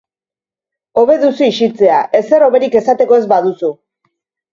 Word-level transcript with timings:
Hobe 1.01 1.17
duzu 1.23 1.45
isiltzea, 1.47 1.99
ezer 2.21 2.45
hoberik 2.47 2.79
esateko 2.81 3.19
ez 3.21 3.29
baduzu. 3.35 3.71